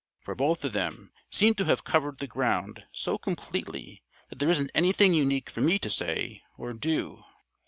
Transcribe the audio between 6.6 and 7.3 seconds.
do.